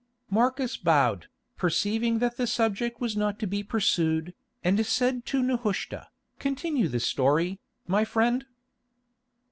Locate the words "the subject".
2.35-2.99